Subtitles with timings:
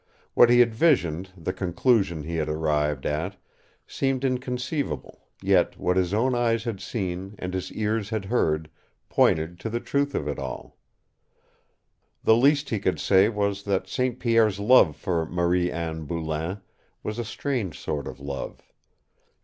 [0.33, 3.35] What he had visioned, the conclusion he had arrived at,
[3.85, 8.71] seemed inconceivable, yet what his own eyes had seen and his ears had heard
[9.09, 10.75] pointed to the truth of it all.
[12.23, 14.17] The least he could say was that St.
[14.19, 16.61] Pierre's love for Marie Anne Boulain
[17.03, 18.63] was a strange sort of love.